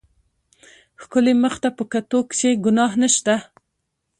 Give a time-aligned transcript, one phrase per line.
[1.01, 3.35] ښکلي مخ ته په کتو کښې ګناه نشته.